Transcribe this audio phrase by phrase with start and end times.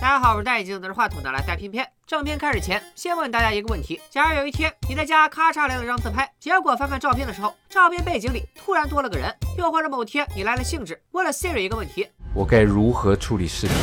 [0.00, 1.86] 大家好，我是戴眼镜拿着话筒的来带片片。
[2.06, 13.76] 正片开始前，先问大家一个问题：假如有一天你在家咔嚓来了张自拍，结果翻翻照片的时候，照片背景里突然多了个人；又或者某天你来了兴致，问了 Siri 一个问题：我该如何处理视频？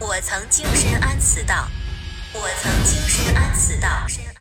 [0.00, 1.68] 我曾精神安此道，
[2.34, 3.88] 我曾精神安此道。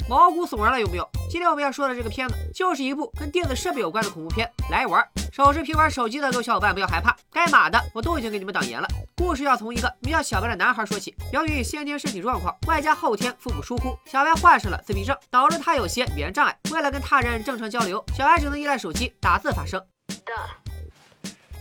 [0.10, 1.08] 毛骨悚然了有没有？
[1.30, 4.50] 今天我们要说的这个片子，就是一部跟电子设备有关的恐怖片。
[4.72, 8.88] 来玩，手持平板手机的各位小伙伴不要害怕，该码的我都已经给你们挡严了。
[9.18, 11.14] 故事要从一个名叫小白的男孩说起。
[11.34, 16.58] 由于先天身体状况，外加后天父母疏忽，小白患上了自闭症，导致他有些语言障碍。
[16.72, 19.84] 为了跟他人正常交流，小白只能依赖手机打字发声。
[20.08, 20.34] The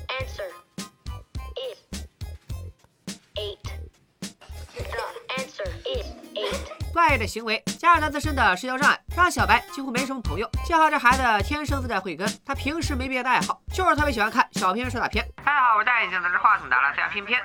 [0.09, 0.56] answer
[5.37, 6.57] answer is eight.
[6.93, 10.49] 怪异的行为加上他自身的社交障碍，让小白几乎没什么朋友。
[10.65, 15.27] 幸好这孩子天生自带慧根，他平时没别的爱好，就是特别喜欢看小片说大片。
[15.45, 17.39] 大家好，我是戴眼镜拿着话筒的来大家片片。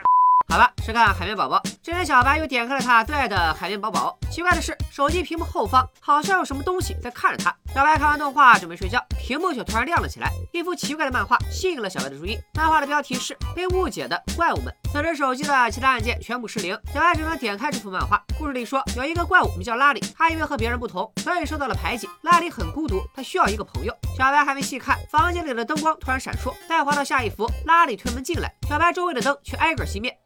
[0.48, 1.62] 好了，是看海绵宝宝。
[1.84, 4.18] 这天，小白又点开了他最爱的海绵宝宝。
[4.32, 7.54] 奇怪的是，手机屏幕后方好像有什么东西在看着他。
[7.76, 12.40] 小白看完动画准备睡觉，屏幕却突然亮了起来，一幅奇怪的漫画吸引了小白的注意。
[12.54, 14.74] 漫画的标题是《被误解的怪物们》。
[14.92, 18.24] 此时手机的其他按键全部失灵，小白只能点开这幅漫画。
[18.40, 22.08] 故事里说，有一个怪物名叫拉里，他因为和别人不同，所以受到了排挤。
[22.22, 23.94] 拉里很孤独，他需要一个朋友。
[24.18, 26.54] 小白还没细看，房间里的灯光突然闪烁。
[26.70, 30.18] 再滑到下一幅，拉里推门进来，小白周围的灯却挨个熄灭。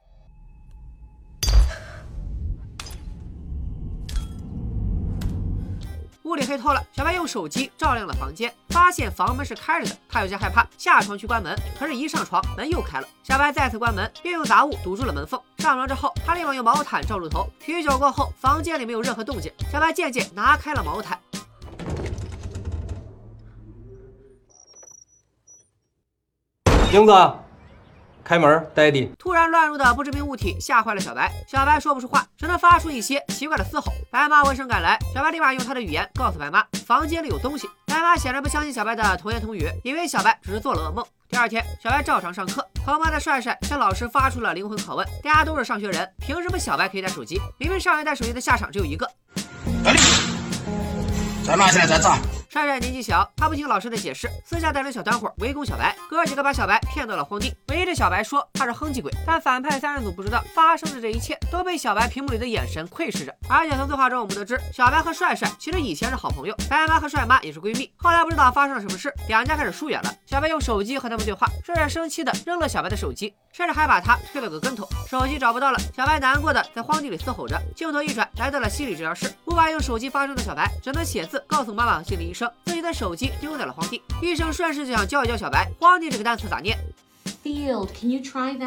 [6.26, 9.96] 屋里黑透了，小白用手机照亮了房间，发现房门是开着的。
[10.10, 13.08] 他有些害怕，下床去关门，可是，一上床门又开了。
[13.22, 15.40] 小白再次关门，并用杂物堵住了门缝。
[15.60, 17.48] 上床之后，他立马用毛毯罩住头。
[17.64, 19.54] 许久过后，房间里没有任何动静。
[19.72, 21.20] 小白渐渐拿开了毛毯。
[26.92, 27.45] 英子。
[28.26, 29.16] 开门，，Daddy！
[29.20, 33.94] 突然乱入的不知名物体吓坏了小白，小白说不出话，只能发出一些奇怪的嘶吼。
[34.10, 37.70] 白妈闻声赶来，小白立马用他的语言告诉白妈，房间里有东西。
[37.86, 41.06] 白妈显然不相信小白的童言童语，以为小白只是做了噩梦。
[41.30, 47.40] 第二天，小白照常上课，旁边的帅帅向老师发出了灵魂拷问：大家都是上学人，凭什么小白可以带手机？
[47.60, 49.08] 明明上学带手机的下场只有一个。
[51.46, 51.68] 在哪？
[51.68, 52.10] 现在在这。
[52.56, 55.94] 帅帅年纪小，他不听老师的解释，私下带着小团伙围攻小白。
[56.10, 59.12] 哥几个把小白骗到了荒地，围着小白说他是哼唧鬼。
[59.28, 63.36] 但反派三人组不知道发生的这一切都被小白屏幕里的眼神窥视着。
[63.50, 67.92] 而且从对话中我们得知，小白和帅帅其实以前是好朋友，白妈和帅妈也是闺蜜。
[67.98, 70.16] 后来不知道发生了什么事，两家开始疏远了。
[70.26, 74.88] 小白用手机和他们对话，帅帅生气的扔了小白的手机，甚至还把他推了个跟头。
[75.10, 77.62] 手机找不到了，小白难过的在荒地里嘶吼着。
[77.76, 83.32] 镜头一转，来到了心理治疗室，无法用手机发声的小白只能写字告诉妈妈和心理医生自己的手机。
[83.40, 86.78] 丢在了荒地，医生顺势就想教一教小白荒地这个单词咋念。
[87.44, 88.58] Field，can you try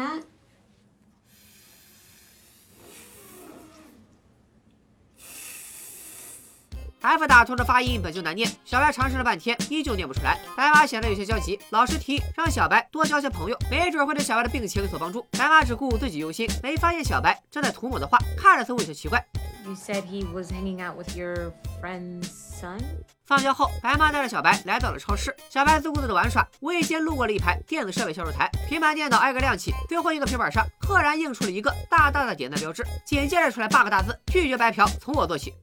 [7.01, 10.37] that？F 打头的发音本就难念，小白尝试了半天，依旧念不出来。
[10.55, 15.25] 白马显得有些焦急，老师提议让小白多交些朋友，没准会对小白的病情有所帮助。
[15.31, 19.25] 白马只顾自己忧心，没发现小白正在涂抹的画，看着似乎有些奇怪。
[19.69, 22.27] 你 said he was hanging out with your friend's
[22.59, 22.79] son.
[23.27, 25.35] 放学后，白妈带着小白来到了超市。
[25.47, 29.71] 小白自顾自的玩耍，无意间路过了一排电子设备销售台，平板电脑挨个亮起。
[29.87, 35.53] 最后一个平板上赫然映出了一个大大的点赞标志，紧接着出来八个大字：拒绝白嫖，从我做起。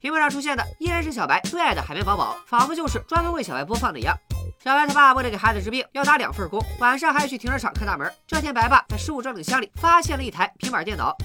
[0.00, 4.18] 屏幕上出现的依然是小白最爱的海绵宝宝，仿佛就是专门为小白播放的一样。
[4.58, 8.12] 小白他爸为了给孩子治病，要打两份工，晚上还要去停车场看大门。
[8.26, 11.16] 这天，白爸在失物招领箱里发现了一台平板电脑。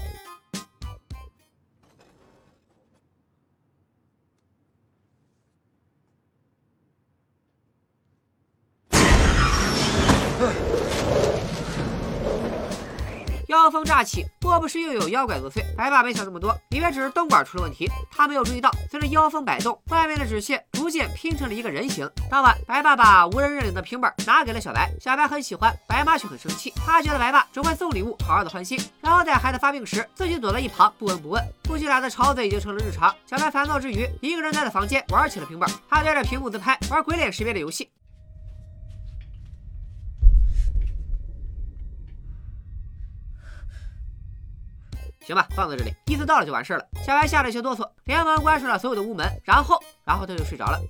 [13.48, 15.64] 妖风乍起，莫不是又有妖怪作祟？
[15.74, 17.90] 白爸没想那么多，以为只是灯管出了问题。
[18.10, 22.08] 他没有注意到，随着妖风摆动，外面的纸屑逐渐拼成了一个人形。
[22.30, 26.72] 当晚，白爸把无人认领的平板拿给了小白，小白很喜欢，白妈却很生气。
[26.76, 31.42] 她觉得白爸只会送礼物，好好的欢心，然后在孩子发病时，自己躲在一旁不闻不问。
[31.64, 33.12] 夫妻俩的吵嘴已经成了日常。
[33.26, 37.88] 小白烦躁之余，一个人待在房间玩起了平板，他对着屏幕自拍，玩鬼脸识别的游戏。
[45.28, 46.82] 行吧，放在这里，意思到了就完事了。
[47.04, 50.80] 小白吓得一些哆嗦，连忙关上了所有的屋门，然后，然后他就睡着了。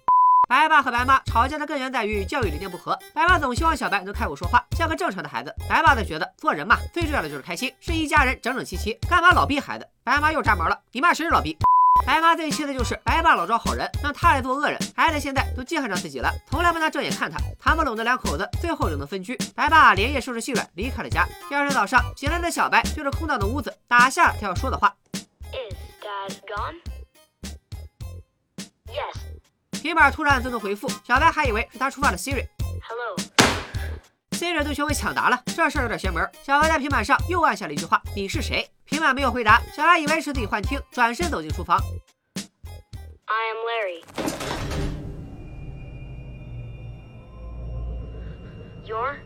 [0.49, 2.97] 白爸和白妈吵架的根源在于教育理念不合。
[3.13, 5.53] 白妈总希望小白能开口说话，像个正常的孩子。
[5.69, 9.85] 白爸则觉得做人嘛，最重要的就是开心，是一家人整整齐齐，干嘛老逼孩子？
[10.05, 11.59] 白妈又炸毛了，你骂谁是老逼？
[12.07, 19.37] 白妈最气的就是白爸老招好人，让他来做恶人，孩子现在都记恨上自己了，从来不拿正眼看他，谈不拢的两口子最后只能分居。
[19.55, 21.27] 白爸连夜收拾细软离开了家。
[21.49, 24.95] 第二天早上醒来的小白对着空荡的屋子打下了他要说的话。
[25.53, 26.77] Is Dad gone?
[28.87, 29.83] Yes.
[29.83, 32.47] 平板突然自动回复，小白还以为是他触发了 Siri。
[32.89, 33.17] Hello.
[34.39, 36.25] Siri 都学会抢答了，这事儿有点邪门。
[36.45, 41.77] 小白在平板上又按下了一句话：“你是谁？”平板没有回答，小白以为是自己幻听，转身走进厨房。
[43.25, 44.05] I am Larry.
[48.87, 49.17] Your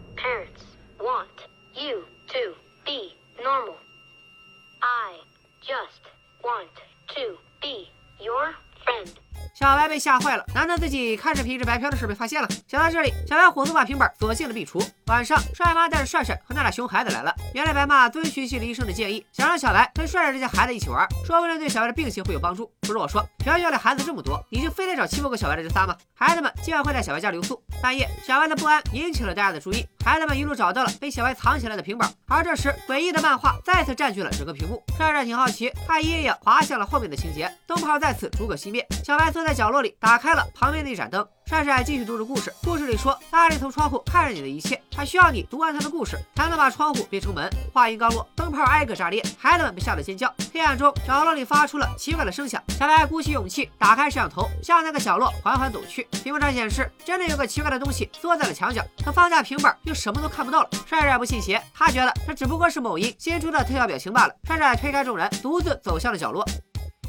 [9.92, 12.48] 被吓坏了，难道自己看视频是白嫖的事被发现了？
[12.66, 14.82] 想到这里，小白火速把平板索性的壁橱。
[15.04, 17.34] 晚上，帅妈带着帅帅和那俩熊孩子来了。
[17.52, 22.72] 原来白妈遵循心理医生的建议，想让小白跟帅帅这些孩子一起玩，说不定对小白的病情会有帮助。
[22.80, 25.94] 不是我说，学校里孩子这么多，你就非得找欺负过小白的这仨吗？
[26.14, 27.62] 孩子们今晚会在小白家留宿。
[27.82, 32.12] 半夜，小白的不安引起了大家的注意，孩子们一路找到了被小白藏起来的平板。
[32.26, 34.82] 而这时，诡异的漫画再次占据了整个屏幕。
[34.98, 38.86] 帅帅挺好奇，他一页页滑向了后面的情节，灯泡再次逐个熄灭。
[39.04, 41.26] 小白坐在角落里，打开了旁边的一盏灯。
[41.52, 47.46] 帅帅继续读着故事，故事里说，拉里从窗户看着你的一切，他需要你读完他的故事，才能把窗户变成门。
[47.74, 50.34] 话音刚落，灯泡挨个炸裂，孩子们被吓得尖叫。
[50.50, 52.62] 黑暗中，角落里发出了奇怪的声响。
[52.70, 56.04] 小白鼓起勇气，打开摄像头，向那个角落缓缓走去。
[56.24, 60.70] 屏幕上显示，真的有个奇怪的东西缩在了墙角，可放下平板又什么都看不到了。
[60.86, 64.34] 帅帅不信邪，他觉得这只不过是某音新出的特效表情罢了。
[64.44, 66.46] 帅帅推开众人，独自走向了角落。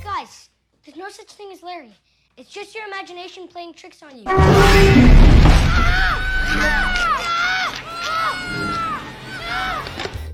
[0.04, 0.48] Guys,
[0.86, 1.92] there's no such thing as Larry.
[2.36, 4.24] It's just your imagination playing tricks on you.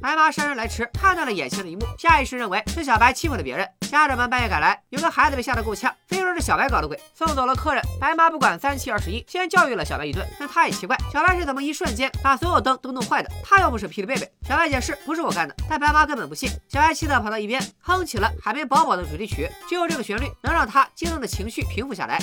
[0.01, 3.67] 白妈姗姗来迟，看到了眼前的一幕，下意识认为是小白欺负了别人。
[3.81, 6.97] 家长们半夜赶来，有个孩子被吓得够呛，非说是小白搞的鬼。
[7.13, 10.25] 送走了客人，白妈不管三七二十一，先教育了小白一顿。
[10.39, 13.29] 但她也奇怪，小白是怎么一瞬间把所有灯都弄坏的？
[13.43, 14.31] 他又不是霹雳贝贝。
[14.47, 16.49] 小白解释不是我干的，但白妈根本不信。
[16.69, 22.19] 小白气得跑到一边，哼起了《海绵宝宝》的主题曲，只有这个旋律能让他激动的情绪平复下来。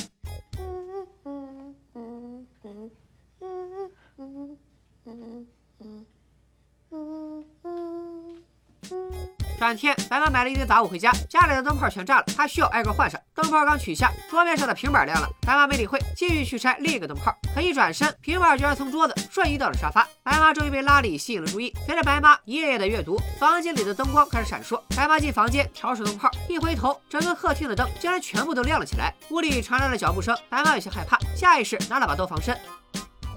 [9.59, 13.19] 转天，白妈买了一堆杂物回家，家里的灯泡全炸了，她需要挨个换上。
[13.35, 17.35] 灯泡刚取下，桌面上的平板亮了，白妈没理会，继续去拆另一个灯泡。
[17.55, 20.07] 可一转身，平板居然从桌子瞬移到了沙发。
[20.23, 24.81] 白妈终于被拉里吸引了注意，随着白妈一页页的阅读，房间里的灯光开始闪烁。
[24.95, 29.15] 白妈进房间调试灯泡，一回头，整个客厅的灯竟然全部都亮了起来。
[29.31, 32.57] 屋里传来了脚步声，白妈有些害怕，下意识拿了把刀防身。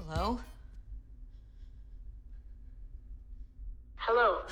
[0.06, 0.38] Hello?
[4.12, 4.42] Hello.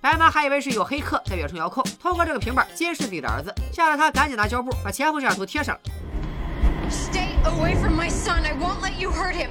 [0.00, 5.80] 白妈还以为是有黑客在远处遥控，通过这个平板监视自己的儿子，吓得她赶紧拿胶布把前后摄像头贴上了。
[6.90, 8.42] Stay away from my son.
[8.42, 9.50] I won't let you hurt him.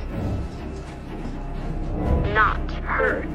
[2.34, 2.57] Not
[2.88, 3.28] hurt.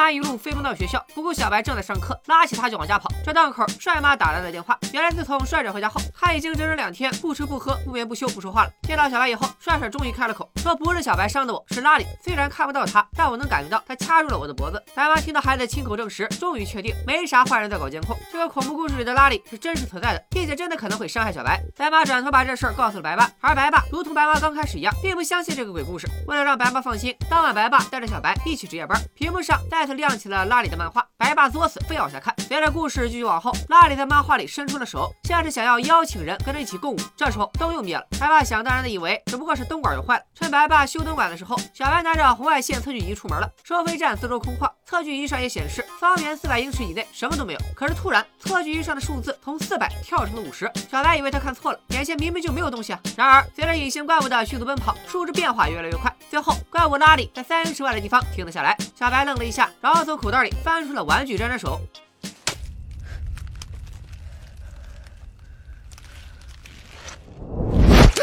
[0.00, 3.10] 妈一路飞奔到学校，不顾小白正在上课，拉起他就往家跑。
[3.22, 4.78] 这档口，帅妈打来了电话。
[4.94, 8.70] 原来自从帅帅回家后，他已经整整两天不吃不喝、不眠不休、不说话了。
[8.84, 12.06] 见到小白以后，帅帅终于开了口，说不是小白伤的我，是拉里。
[12.24, 14.82] 虽然看不到他，但我能感觉到他掐住了我的脖子。
[14.94, 18.16] 白妈听到孩子亲口证实，终于确定没啥坏人在搞监控。
[18.32, 21.62] 这个恐怖故事里的拉里是真实存在的，并且真的可能会伤害小白。
[21.76, 26.08] 白妈转头把这事儿告诉了白爸，而白爸如同白妈刚开始一样，并不相信这个鬼故事。
[26.26, 28.98] 为了让白妈放心，当晚白爸带着小白一起值夜班。
[29.14, 32.32] 屏幕上再次亮起了拉里的漫画，白爸作死，非要往下看。
[32.46, 36.96] 随着故事继续往后，拉里在漫画里伸出了手，像是想要邀请人跟着一起共舞。
[37.16, 40.22] 这时候灯又灭了，白爸想当然的以为只不过是灯管又坏了。
[40.32, 43.50] 趁白爸修灯管的时候，小白拿着红外线测距仪出门了。
[43.64, 47.60] 收费站四周空旷，测距仪上也显示方圆四百英尺以内什么都没有。
[47.74, 53.00] 可是突然，测距仪上的数字从四百跳成了五十，小白以为他看错了，眼前明明就没有东西啊。
[53.16, 58.76] 然而，随着隐形怪物的迅速奔跑，数值变化越来越快，最后怪物拉里在三英尺外的地方停了下来。
[58.94, 61.80] 小白愣了一下，然后从口袋里翻出了玩具沾沾手。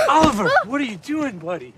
[0.07, 1.73] Oliver, what are you doing, buddy?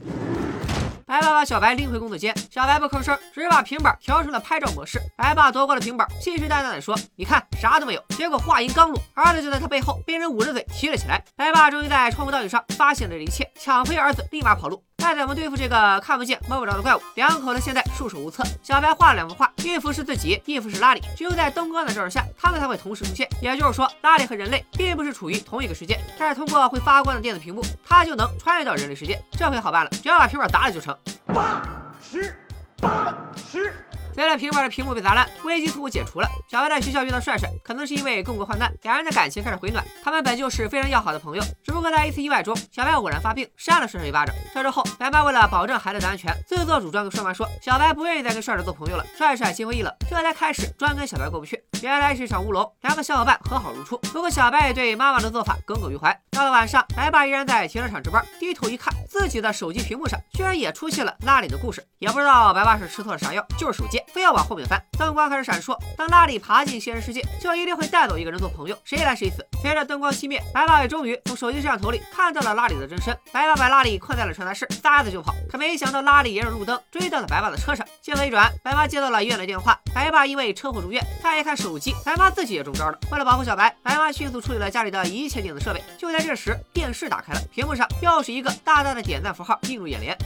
[1.06, 5.02] 白爸把小白拎回工作间，小白不吭声，只是把平板调成了拍照模式。
[5.18, 11.24] 白爸夺过了平板，信誓旦旦地说：“你看，啥都没有。”结果话音刚落，儿子就在他背后被人捂着嘴提了起来。
[11.36, 14.84] 白爸终于在窗户倒影上发现了这一切，抢回儿子，立马跑路。
[15.00, 17.02] 该怎么对付这个看不见摸不着的怪物？
[17.16, 18.44] 两口子现在束手无策。
[18.62, 21.02] 小白画了两幅画，一幅是自己，一幅是拉里。
[21.16, 23.28] 只有在灯光的照射下，他们才会同时出现。
[23.42, 29.20] 也就是说，拉里和人类并不是处于同一个世界，但是通过会发光的电子屏幕，他就能穿越到人类世界。
[29.32, 30.96] 这回好办了，只要把平板砸了就成。
[31.28, 31.62] 八
[32.02, 32.36] 十
[32.82, 33.16] 八
[33.52, 33.74] 十。
[34.20, 36.28] 随着平板的屏幕被砸烂，危机似乎解除了。
[36.52, 39.82] 小白在学校遇到帅帅，可能是因为共过患难，两人的感情开始回暖。
[40.04, 44.36] 他们本就是非常要好的朋友，只不过在一次意外中，小白偶然发病，扇了帅帅一巴掌。
[44.54, 49.06] 这之后，白妈为了保证孩子的安全，自作主张跟帅妈说，小白不愿意再跟帅帅做朋友了。
[49.18, 51.64] 帅帅心灰意冷，这才开始专跟小白过不去。
[51.82, 53.98] 原来是一场乌龙，两个小伙伴和好如初。
[54.12, 56.14] 不过小白也对妈妈的做法耿耿于怀。
[56.32, 61.82] 到了晚上，白爸依然在停车场值班，低头一看，自己的手机屏幕上居然也出现了拉里的故事。
[62.00, 64.04] 也不知道白爸是吃错了啥药，就是手贱。
[64.14, 65.78] 非要往后面翻，灯光开始闪烁。
[65.98, 69.46] 当拉里爬进现实世界，就一定会带走一个人做朋友，谁来谁死。
[69.62, 73.18] 随着灯光熄灭，白爸也终于从手机摄像头里看到了拉里的真身。
[73.32, 75.34] 白爸把拉里困在了传达室，撒子就跑。
[75.50, 77.86] 可没想到拉里沿着路灯追到了白爸的车上。
[78.02, 81.06] 镜头一转，白妈接到了医院的电话，白爸因为车祸住院。
[81.22, 82.98] 再一看手机，白妈自己也中招了。
[83.12, 85.84] 为了保护小白，白妈迅速处理了家里的一切电子设备。
[85.98, 90.18] 就在这时，电视打开了，屏幕上又是一个大大的点赞符号映入眼帘。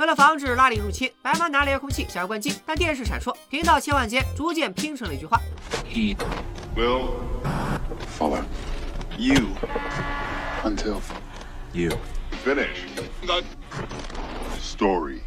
[0.00, 5.38] 为了防止拉里入侵，白妈拿了遥控器想要关机，但电视闪烁，频道切换间逐渐拼成了一句话。
[5.86, 6.16] ：He
[6.74, 7.16] will
[8.18, 8.42] follow.
[9.20, 9.54] you.
[10.64, 11.02] Until.
[11.74, 11.90] You.
[12.42, 12.86] Finish
[13.26, 13.42] the
[14.58, 15.20] story.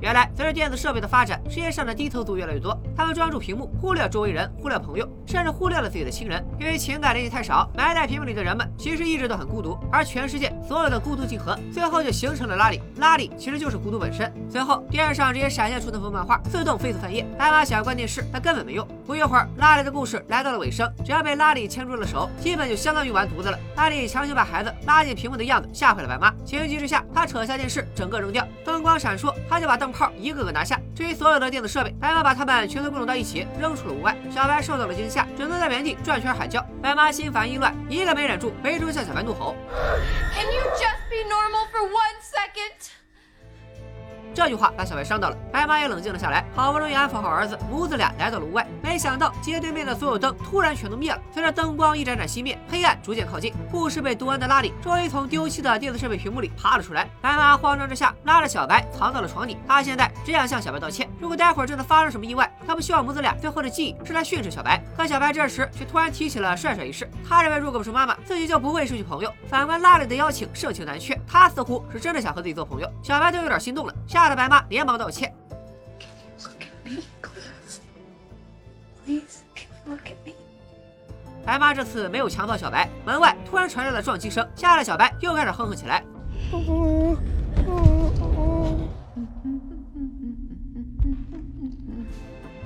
[0.00, 2.78] 原来，随着电子设备的发展，世界上的低头族越来越多。
[2.94, 6.44] 他们专注屏幕，忽略周围人，忽略朋友，甚至忽略了自己的亲人。
[6.60, 9.78] 因为情感联系太少，埋在屏幕里的人们其实一直都很孤独。
[9.90, 12.80] 而全世界所有的孤独集合，最后就形成了拉里。
[12.96, 14.32] 拉里其实就是孤独本身。
[14.50, 17.26] 随后，电视上直接闪现出那幅漫画，自动飞速翻页。
[17.38, 18.86] 艾玛想要关电视，但根本没用。
[19.06, 20.92] 不一会儿，拉里的故事来到了尾声。
[21.04, 23.58] 只要被拉里牵住了手，基本就相当于完犊子了。
[23.76, 26.34] 拉里强行把孩子拉进屏幕的样子，吓坏了白妈。
[26.44, 28.44] 情急之下，他扯下电视，整个扔掉。
[28.64, 30.80] 灯光闪烁，他就把灯泡一个个拿下。
[30.92, 34.16] 至于所有的电子设备，白妈把它们全都归拢到一起，扔出了屋外。
[34.28, 36.60] 小白受到了惊吓，只能在原地转圈喊叫。
[36.82, 39.54] 白妈心烦意乱，一个没忍住，围住向小白怒吼
[40.34, 42.55] ：“Can you just be normal for one second？”。
[44.36, 48.66] 这句话把小白伤到了，白妈也冷静了下来，好不容易安抚好儿子，母子俩来到了屋外。
[48.82, 53.54] 没想到街对面的所有灯突然全都灭了，随着灯光一盏盏熄灭，黑暗逐渐靠近。
[53.70, 57.08] 护士被毒完的拉里终于从丢弃的电子设备屏幕里爬了出来。
[57.22, 61.08] 白妈慌张之下拉着小白藏到了床底，她现在只想向小白道歉。
[61.18, 64.78] 如果待会儿真的发生什么意外，她不希望母子俩最后的记忆是来训斥小白。
[64.94, 69.32] 可小白这时却突然提起了帅帅一事，他认为如果不是妈妈，自己就不会失去朋友。
[69.48, 72.92] 反观拉里的邀请盛情难却，他似乎是真的想和自己做朋友。
[73.02, 75.08] 小白都有点心动了，下吓得白妈连忙道。
[75.08, 75.32] 歉。
[81.44, 86.02] 白妈这次没有强暴小白，门外突然传来了撞击声，吓得小白又开始哼哼起来。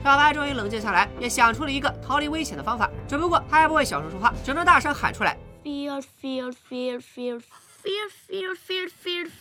[0.03, 5.37] 小白终于冷静下来，也想出了一个逃离危险的方法，只不过他还不会小声说话，只能大声喊出来。
[5.63, 7.43] Fear, fear, fear, fear,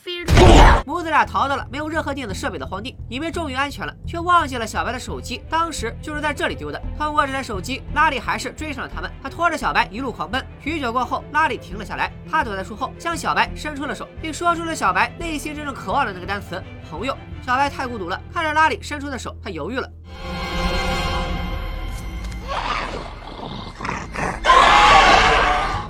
[0.04, 0.49] fear。
[0.90, 6.82] 母子俩逃到了没有任何电子设备的荒地，以为终于安全了，却忘记了小白的手机，当时就是在这里丢的。
[6.98, 9.12] 通过这台手机，拉里还是追上了他们。
[9.22, 10.44] 他拖着小白一路狂奔。
[10.60, 17.16] 许久过后，拉里停了下来，他躲在树后，向小白伸出了手，并说出了小白内心真正渴望的那个单词——朋友。
[17.46, 19.88] 小白太孤独了，看着拉里伸出的手，他犹豫了。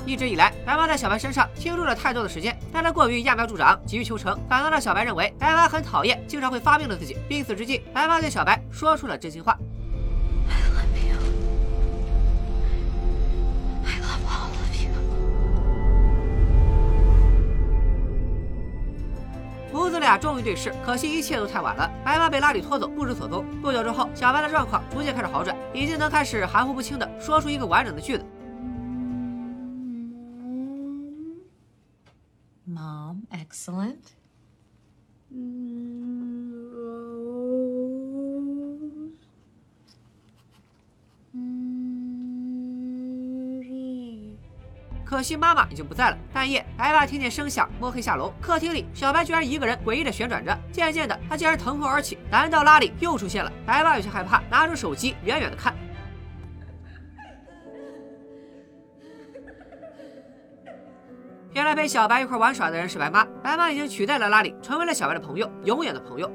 [0.10, 7.16] 一直以来，白妈在小白身上倾注了太多的时间，但她过于揠苗助长，急于求成，反倒让小白认为白妈很讨厌经常会发病的自己。
[7.28, 9.56] 濒死之际，白妈对小白说出了真心话。
[19.72, 21.88] 母子俩终于对视，可惜一切都太晚了。
[22.04, 23.46] 白妈被拉里拖走，不知所踪。
[23.62, 28.26] 不久之后，小白的状况逐渐开始好转，已经能开始含糊不清的说出一个完整的句子。
[33.32, 33.98] Excellent.
[35.32, 35.60] Rose.
[45.06, 46.18] 可惜妈妈已经不在了。
[46.32, 48.32] 半夜，白爸听见声响，摸黑下楼。
[48.40, 50.56] 客厅里，小白居然一个人诡异的旋转着。
[50.72, 52.20] 渐渐的，他竟然腾空而起。
[52.30, 53.52] 难道拉里又出现了？
[53.66, 55.76] 白爸有些害怕，拿出手机，远远的看。
[61.70, 66.28] 来陪小白一块玩耍的人是白妈，白妈已经取代了拉里，成为了小白的朋友，永远的朋友。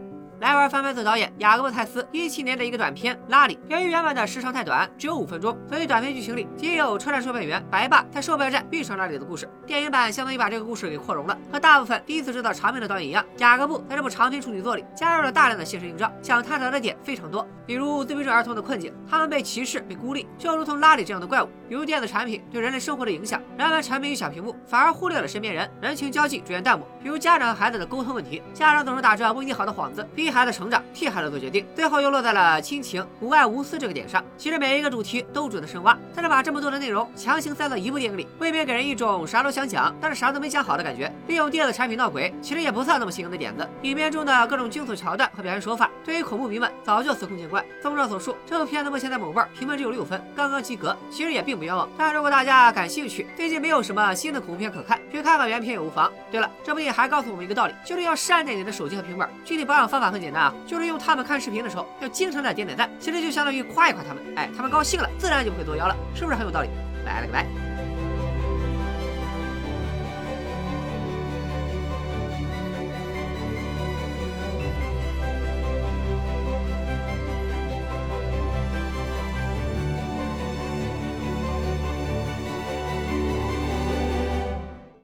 [0.44, 9.48] 来玩翻拍组导演雅各布泰斯一七年的一个短片《拉里》，由于原版的时长太短，只有五分钟，所以短片剧情里仅有车站售票员白爸在售票站遇上拉里的故事。
[9.66, 11.34] 电影版相当于把这个故事给扩容了。
[11.50, 34.22] 和大部分第一次知道长片的导演一样，雅各布在这部长篇处女作里加入了大量的现实映照，想探讨的点非常多，比如自闭症儿童的困境，他们被歧视、被孤立，就如同拉里这样的怪物；比如电子产品对人类生活的影响，人们沉迷于小屏幕，反而忽略了身边人，人情交际逐渐淡漠；比如家长和孩子的沟通问题，家长总是打着为你好的幌子，逼孩子成长，替孩子做决定，最后又落在了亲情、无爱无私这个点上。
[34.36, 41.08] 其实每一个主题都值得深挖，但是把这么多的内容强行塞到一部电影里，未免给人一种啥都想讲，但是啥都没讲好的感觉。
[41.28, 43.64] 利用电子产品闹鬼，其实也不算那么新颖的点子。
[43.82, 47.64] 影片中的各种惊悚桥段和表现手法，对于恐怖迷们早就司空见惯。
[47.80, 51.88] 综上所述，这部片子目前在某瓣评分只有六分，刚刚及格，其实也并不冤枉。
[51.96, 56.12] 但如果大家感兴趣，最近没有什么新的恐怖片可看，去看看原片也无妨。
[56.32, 59.30] 对了，这部电影还告诉我们一个道理，就是要善待你的手机和平板。
[59.44, 64.22] 具体保养方法很简单啊，就是用他们看视频的时候，要经常的点点赞，其实就相当于夸一夸他们。
[64.36, 66.68] 哎，他们高兴了，自然就不会作妖了，是不是很有道理？
[67.04, 67.73] 拜了个拜。